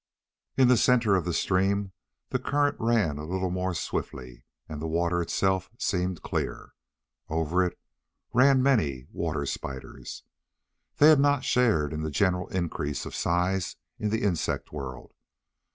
[0.57, 1.91] In the center of the stream
[2.29, 6.73] the current ran a little more swiftly and the water itself seemed clear.
[7.29, 7.77] Over it
[8.33, 10.23] ran many water spiders.
[10.97, 15.13] They had not shared in the general increase of size in the insect world.